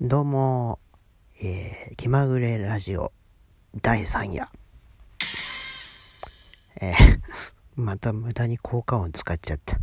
[0.00, 0.78] どうも、
[1.42, 3.10] えー、気まぐれラジオ
[3.82, 4.48] 第3夜。
[6.80, 7.20] えー、
[7.74, 9.76] また無駄に効果音使っちゃった。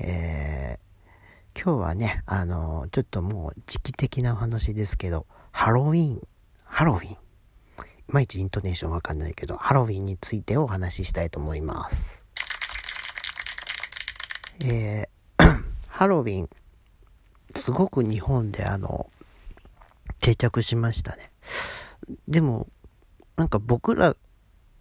[0.00, 6.26] えー、今日はね、あのちょっともう時期的なお話ですけど、ハロウィン、
[6.64, 7.12] ハロウィン。
[7.12, 7.16] い
[8.08, 12.26] まいちイントネーションわかんないけど、ハロウィンについてお話ししたいと思います。
[14.64, 16.50] えー、 ハロウィン、
[17.54, 19.08] すごく日本であの、
[20.20, 21.30] 定着しましたね。
[22.28, 22.68] でも、
[23.36, 24.16] なんか僕ら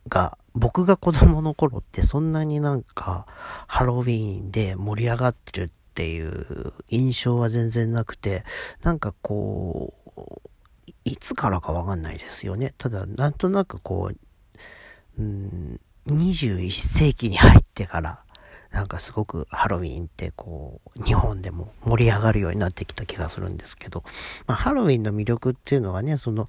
[0.07, 3.25] が、僕が子供の頃ってそんなになんか
[3.67, 8.43] ハロウィーンで盛り上がってるっていう印象は全然なくて、
[8.83, 12.73] なんかこう、いつからかわかんないですよね。
[12.77, 18.23] ただ、なんとなくこう、うん、21世紀に入ってから、
[18.71, 24.03] なんかすごくハロウィンってこう、日本でも盛り上がるようになってきた気がするんですけど、
[24.47, 26.47] まあ、ハロウィンの魅力っていうのはね、その、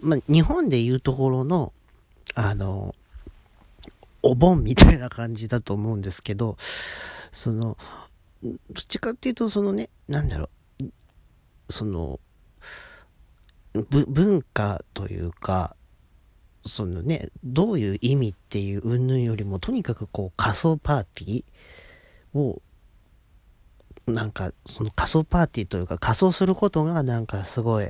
[0.00, 1.72] まあ、日本でいうところの、
[2.34, 2.94] あの、
[4.22, 6.56] お盆みたいな感じだと思うんですけど、
[7.30, 7.76] その、
[8.42, 8.56] どっ
[8.88, 10.84] ちかっていうと、そのね、なんだろう、
[11.70, 12.18] その、
[13.72, 15.76] 文化というか、
[16.66, 22.62] そのね、どういう意味っていう云々よりも、とにかくこう仮想パーティーを、
[24.06, 27.88] なんかその仮想パーティーというか仮装することがなんかすごい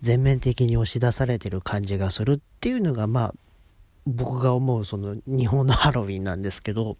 [0.00, 3.34] 全面的に押し出されてる感じがするっていうのがまあ
[4.06, 6.98] 僕が思うその日本のハロウィンなんですけど、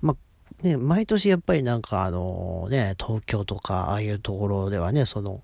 [0.00, 0.16] まあ
[0.62, 5.42] ね、毎年やっぱりなんかあのね、東京とかああいうところではね、その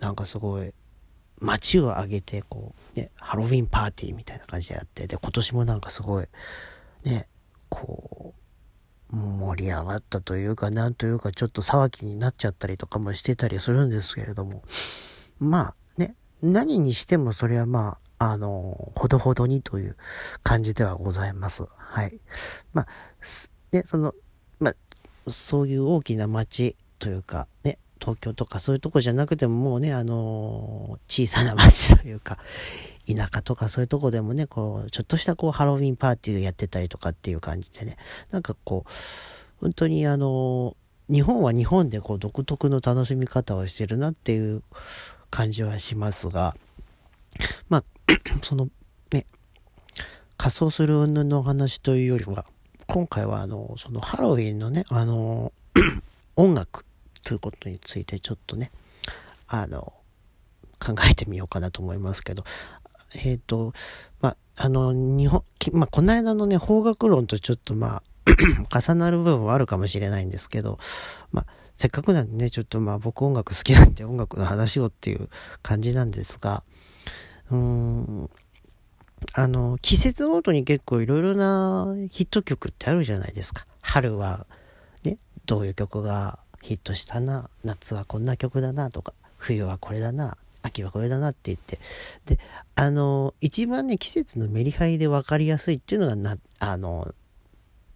[0.00, 0.72] なんかすごい
[1.40, 6.26] 街を挙げて、こう、ね、ハロウィンパーティーみたいな感じでやって、で、今年もなんかすごい、
[7.04, 7.28] ね、
[7.68, 8.34] こ
[9.10, 14.62] う、盛り上がったというか、なんというか、ちょっと騒ぎになっちゃったりとかもしてたりするんですけれども、
[15.38, 19.96] まあ、ね、何にしてもそれはまあ、あの、ほどほどにという
[20.42, 21.64] 感じではございます。
[21.76, 22.18] はい。
[22.72, 22.86] まあ、
[23.72, 24.12] ね、その、
[24.58, 32.38] まあ、そういう大きな街というか、ね、東京とかそういうとこじゃなくてももうね、あのー、小さな町というか、
[33.06, 37.96] 田舎とかそういうとこでもね、こう、ちょっとしたこう、ハロウィンパーティーをやってたりとかっていう感じでね、
[38.30, 38.90] なんかこう、
[39.60, 44.62] 本当にあのー、日本は日本でこう、独特の楽しみ方をしてるなっていう
[45.30, 46.54] 感じはしますが、
[47.68, 47.84] まあ、
[48.42, 48.68] その、
[49.12, 49.24] ね、
[50.36, 52.44] 仮装する云々のお話というよりは、
[52.86, 55.52] 今回はあの、そのハロウィンのね、あの、
[56.36, 56.84] 音楽
[57.28, 58.70] ということについてちょっとね、
[59.48, 59.92] あの、
[60.80, 62.42] 考えてみようかなと思いますけど、
[63.22, 63.74] えっ、ー、と、
[64.22, 65.44] まあ、あの、日本、
[65.74, 68.02] まあ、この間のね、法学論とちょっとまあ
[68.80, 70.78] 重なる部分はあるかもしれないんですけど、
[71.32, 75.28] まあ、せっかくなんでね、ちょっとまあ僕音楽好きなんで音楽の話をっていう
[75.62, 76.62] 感じなんですが、
[77.50, 78.30] うーん、
[79.34, 83.66] あの、季節ごとに結構いろいろなヒット曲ってあるじゃないですか。
[83.82, 84.46] 春は、
[85.04, 91.78] ね、どういう曲がヒットしたな、夏はこんな曲だなとか、冬はこれだな、秋はこれだなって言って、
[92.26, 92.40] で、
[92.74, 97.14] あの、一番ね、季節のメリハリで分かりやすいっていうのがな、あの、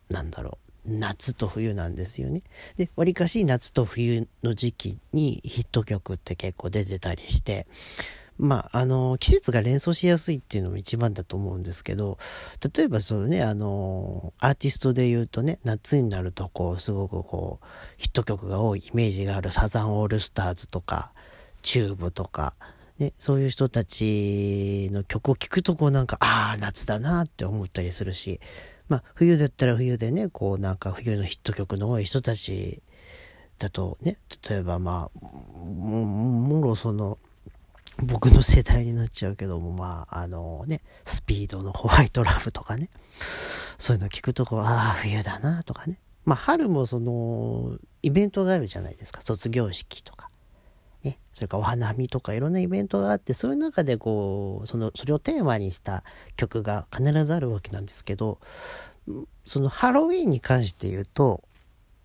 [0.08, 2.42] なんだろう、夏と冬なんですよね。
[2.76, 7.66] で、わりかし夏と冬の時期にヒット曲って結構出てたりして、
[8.38, 12.18] まあ、あの、季節が連想しやすいっていうのも一番だと思うんですけど、
[12.76, 17.66] 例えばそうね、あの、アーティストで言うとね、夏になるとこう、すごくこう、
[17.98, 21.12] ヒット曲が多いイメージがあるサザンオールスターズとか、
[21.62, 22.54] チューブとか、
[22.98, 28.40] ね、そういう人たちの曲を聴くとこうなんか、ああ、夏だなって思ったりするし、
[28.88, 32.82] まあ、冬だったら冬でね、こうなんか冬のヒット曲の多い人たち
[33.58, 34.16] だとね、
[34.48, 35.18] 例えばまあ、
[35.58, 37.18] もろその、
[37.98, 42.88] 僕の世代になっちゃうけども、まあ、あのね、スピードのホワイトラブとかね、
[43.78, 45.98] そういうの聞くとこう、ああ、冬だなとかね。
[46.24, 49.20] まあ、春もその、イベントがあるじゃないですか。
[49.20, 50.30] 卒業式とか。
[51.02, 51.18] ね。
[51.32, 56.04] それからお花見とかいろんなイベントがあって、そういう中でこう、その、それをテーマにした
[56.36, 58.38] 曲が必ずあるわけなんですけど、
[59.44, 61.42] そのハロウィンに関して言うと、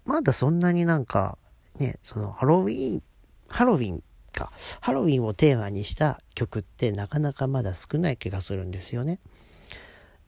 [0.05, 1.37] まだそんなになんか、
[1.79, 3.03] ね、そのハロウィン、
[3.47, 4.03] ハロウィン
[4.37, 4.51] か、
[4.81, 9.19] ハロウィンをテーマにした曲ってなかなかまだ少ない気がするんですよね。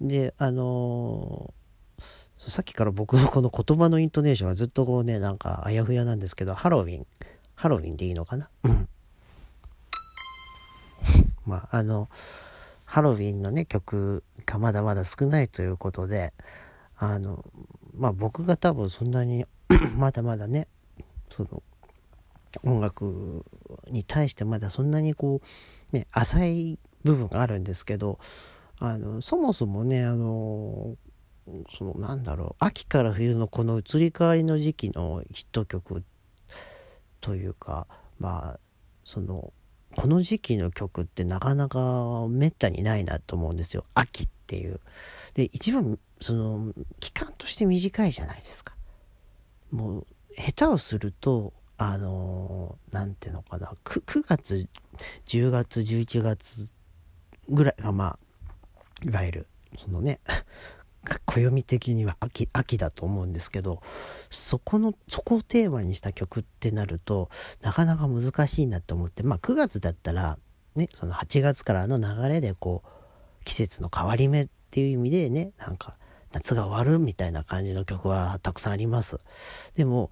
[0.02, 7.06] で、あのー、さっきから僕のこの言葉のイントネーションはずっとこうね、なんかあやふやなんですけど、ハロウィン、
[7.54, 8.50] ハロウィンでいいのかな？
[8.64, 8.90] うん。
[11.46, 12.10] まあ、あの、
[12.86, 16.34] ハロウィンのね、曲がまだまだ少ないということで、
[16.98, 17.46] あの、
[17.96, 19.46] まあ僕が多分そんなに
[19.96, 20.68] まだまだね、
[21.30, 21.62] その、
[22.64, 23.46] 音楽
[23.90, 25.42] に対してまだそんなにこ
[25.92, 28.20] う、ね、浅い部分があるんですけど、
[28.80, 30.96] あの、そもそもね、あの、
[31.70, 36.04] そのなんだろう、秋から冬のこの移り変わりの時期のヒット曲
[37.22, 37.88] というか、
[38.20, 38.60] まあ、
[39.04, 39.54] その、
[39.96, 43.86] この時期の曲ってなかなかめったにないなと思うんですよ。
[43.96, 44.80] 秋っていう。
[45.34, 48.76] で、一番、その、期間として短いじゃないですか。
[49.72, 54.68] もう、下手をすると、あのー、なんていうのかな、9, 9月、
[55.28, 56.70] 10月、11月
[57.48, 59.48] ぐらいが、まあ、いわゆる、
[59.78, 60.20] そのね、
[61.26, 63.82] 暦的には秋、秋だと思うんですけど、
[64.30, 67.30] そこの、そこをテーマにした曲ってなると、
[67.62, 70.38] なかなか難しいなと思って、まあ9月だったら、
[70.76, 75.98] ね、その8月からの流れでこう、季節の変わり目っていう意味でね、なんか、
[76.34, 79.20] 夏が終わるみたいな感じの曲はたくさんあります。
[79.76, 80.12] でも、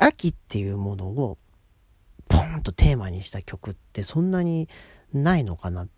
[0.00, 1.38] 秋っていうものを
[2.28, 4.68] ポンとテーマにした曲ってそんなに
[5.12, 5.88] ないのかなっ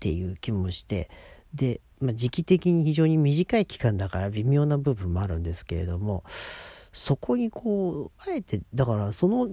[0.00, 1.10] ていう気もして
[1.54, 6.22] で、まあ、時期的に非常に短い期間だから微妙な部分もあるんですけれども
[6.92, 9.50] そこにこうあえてだからその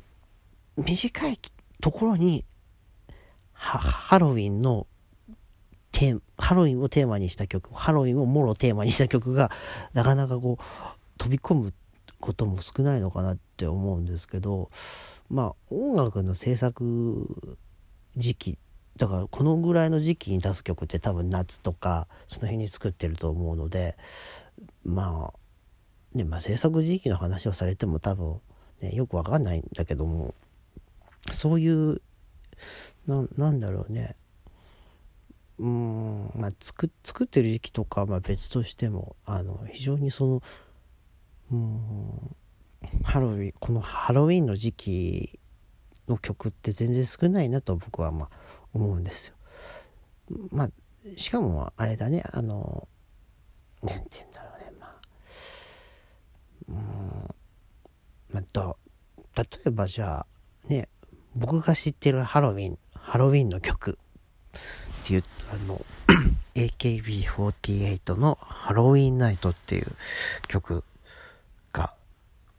[0.78, 1.40] 短い
[1.82, 2.46] ところに
[3.54, 4.88] ハロウィンの
[5.92, 9.52] テハロウィンをテーマにした曲ハロウィンをもろテーマにした曲が
[9.94, 10.64] なかなかこう
[11.18, 11.74] 飛び込むっ
[12.24, 14.70] ことも少ないのかなって思うんですけど
[15.30, 17.28] まあ音楽の制作
[18.16, 18.58] 時期
[18.96, 23.98] だからこのぐらいの時期に出す曲って多分夏とかその辺に作ってると思うので
[24.86, 25.34] ま
[26.14, 28.40] あねまあ制作時期の話をされても多分、
[28.82, 30.34] ね、よくわかんないんだけども
[31.30, 32.02] そういう
[33.06, 34.16] ななんだろうね。
[35.60, 40.42] うんまあ作作ってる時期とかまあ別としてもあの非常にその
[41.54, 42.36] うん。
[43.04, 45.40] ハロウィンこのハロウィンの時期
[46.08, 48.30] の曲って全然少ないなと僕はまあ
[48.74, 49.36] 思うんですよ。
[50.52, 50.70] まあ
[51.16, 52.88] しかもあれだねあの
[53.84, 54.96] 何て言うんだろうねまあ。
[56.70, 57.36] うん。
[58.34, 58.76] まあ
[59.36, 60.26] 例えばじゃ
[60.66, 60.90] あね
[61.36, 63.98] 僕が知ってるハロウィンハロウィンの曲
[65.04, 65.86] っていうあの
[66.56, 69.88] AKB48 の「ハロウィンナイト」っていう
[70.48, 70.84] 曲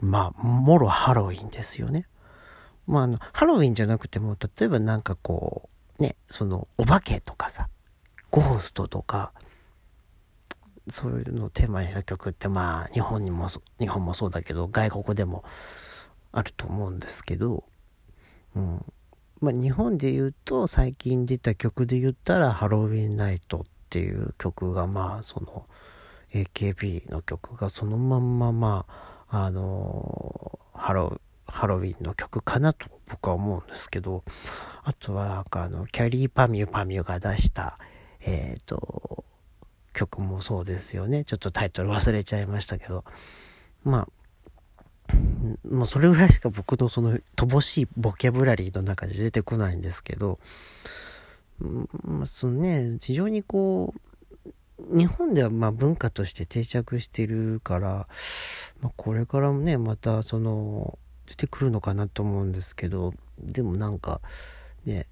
[0.03, 2.07] まあ、もろハロウィンですよね。
[2.87, 5.69] まあ、あの、ハロウィンじゃなくても、例えばなんかこ
[5.99, 7.69] う、ね、その、お化けとかさ、
[8.31, 9.33] ゴーストとか、
[10.89, 13.49] そういうのをテーマにした曲って、まあ、日本にも、
[13.79, 15.45] 日本もそうだけど、外国でも
[16.33, 17.65] あると思うんですけど、
[18.55, 18.85] うん。
[19.41, 25.67] まあ、日本で言うと、最近出た曲で言ったら、ハロウィンナイトっていう曲が、まあ、その、
[26.33, 34.25] AKB の曲がそのまんま、まあ、あのハロハロウィンの曲かなと僕は思うんですけど、
[34.83, 37.77] あとはなんかあの、キャリーパミュパミュが出した、
[38.27, 39.25] えっ、ー、と、
[39.93, 41.25] 曲もそうですよね。
[41.25, 43.05] ちょっとタイトル忘れちゃいましたけど、
[43.85, 44.09] ま
[45.11, 45.15] あ、
[45.69, 50.39] もうそれぐらいしか僕のその乏しいボキャブラリーの中で出てこないんですけど、
[51.61, 54.01] うんまあ、そのね、非常にこう、
[54.95, 58.09] 日本ではま文化として定着してるから、
[58.81, 64.21] まあ、これからもねまたその出てくるのかなと思うんですけどでもなんか
[64.85, 65.07] ね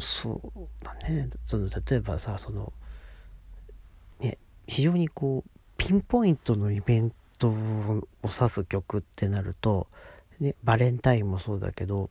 [0.00, 1.28] そうだね。
[1.44, 2.72] その例えばさその
[4.20, 9.88] ね非常にこうピンポイントのイベントを指す曲ってなると、
[10.40, 12.10] ね、バレンタインもそうだけど、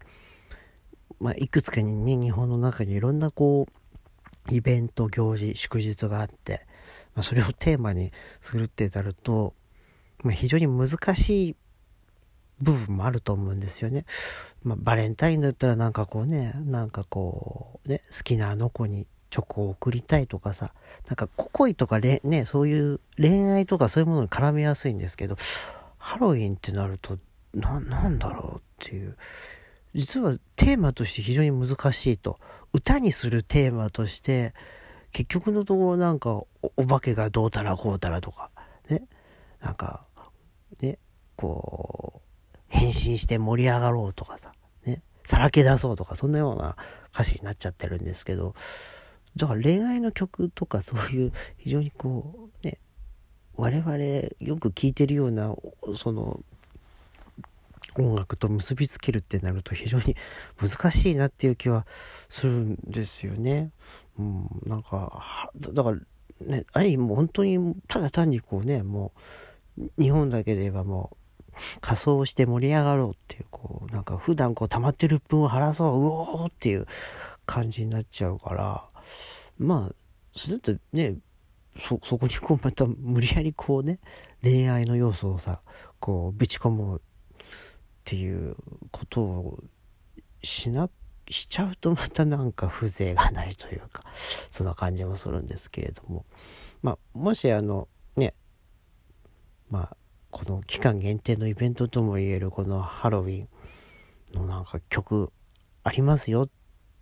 [1.19, 3.76] まあ、いくつかにね日本の中にいろんなこう
[4.49, 6.65] イベント、行事、祝日があって、
[7.15, 9.53] まあ、それをテーマにするってなると、
[10.23, 11.55] まあ、非常に難しい
[12.61, 14.05] 部分もあると思うんですよね。
[14.63, 20.73] まあ、バレンタインだったらなんかこうね、なんかこう、ね、好きなあの子にチョコを送りたいとかさ、
[21.07, 25.35] なんか恋とかね、そういう恋愛とかそういうものに絡みやすいんですけど、
[25.97, 27.17] ハロウィンってなると、
[27.53, 29.17] な、なんだろうっていう。
[29.97, 32.39] 実はテーマとして非常に難しいと。
[32.71, 34.53] 歌にするテーマとして、
[35.11, 36.43] 結局のところなんか
[36.77, 38.51] お、化けがどうたらこうたらとか、
[38.91, 39.07] ね。
[39.59, 40.05] なんか、
[40.81, 40.99] ね、
[41.35, 44.51] こう、変身して盛り上がろうとかさ、
[44.85, 45.01] ね。
[45.25, 46.75] さらけ出そうとか、そんなような
[47.11, 48.53] 歌詞になっちゃってるんですけど、
[49.35, 52.77] だから恋愛の曲とかそういう非常にこう、ね、
[53.55, 53.95] 我々
[54.41, 55.55] よく聴いてるような、
[55.95, 56.39] その、
[57.97, 60.15] 音楽と結びつけるってなると非常に
[60.61, 61.85] 難しいなっていう気は
[62.29, 63.71] するんですよね。
[64.19, 65.97] うん、なんか、だから
[66.41, 69.11] ね、あれもう本当にただ単にこうね、も
[69.77, 71.17] う日本だけで言えばもう
[71.81, 76.85] 仮装して盛り上がろうっていう、こう、なんか普段こう溜まってる鬱憤を晴らそう、うおーっていう
[77.45, 78.83] 感じになっちゃうから、
[79.57, 79.95] まあ、
[80.35, 81.15] それだとね、
[81.79, 83.99] そ、そこにこうまた無理やりこうね、
[84.41, 85.61] 恋愛の要素をさ、
[85.99, 87.01] こうぶち込む
[88.07, 88.55] っていう
[88.91, 89.63] ことを
[90.41, 90.89] しな、
[91.29, 94.05] しちゃうとまたなんか風情がないというか、
[94.49, 96.25] そんな感じもするんですけれども。
[96.81, 98.33] まあ、もしあの、ね、
[99.69, 99.97] まあ、
[100.31, 103.49] この期間限定のイベントともいえるこのハロウィン
[104.33, 105.33] のなんか曲
[105.83, 106.49] ありますよっ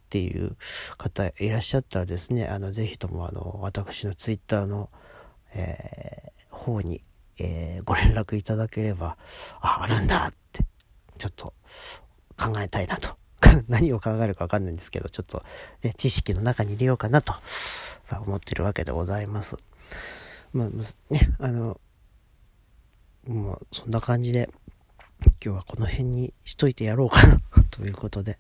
[0.10, 0.58] ていう
[0.98, 4.90] 方いらっしゃったらですね、あの、ぜひともあの、私のツイッターの、
[5.54, 7.04] えー、方に、
[7.40, 9.18] えー、ご連絡いただければ、
[9.62, 10.66] あ、あるんだって、
[11.18, 11.54] ちょっと
[12.38, 13.16] 考えたいなと。
[13.68, 15.44] 何を考えるかわかんないんですけど、ちょっと、
[15.84, 17.34] ね、知識の中に入れようかなと、
[18.12, 19.58] 思ってるわけでございます。
[20.54, 21.80] まあ、ね、あの、
[23.28, 24.50] もうそんな感じで、
[25.44, 27.40] 今日はこの辺にしといてやろうかな
[27.72, 28.38] ということで、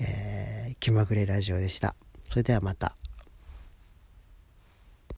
[0.00, 1.94] えー、気まぐれラジオでした。
[2.28, 2.96] それではまた。